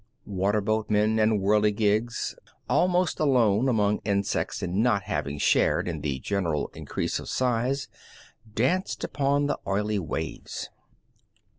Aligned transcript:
Water 0.25 0.61
boatmen 0.61 1.19
and 1.19 1.39
whirligigs 1.41 2.33
almost 2.67 3.19
alone 3.19 3.69
among 3.69 3.99
insects 3.99 4.63
in 4.63 4.81
not 4.81 5.03
having 5.03 5.37
shared 5.37 5.87
in 5.87 6.01
the 6.01 6.17
general 6.17 6.71
increase 6.73 7.19
of 7.19 7.29
size 7.29 7.87
danced 8.51 9.03
upon 9.03 9.45
the 9.45 9.59
oily 9.67 9.99
waves. 9.99 10.71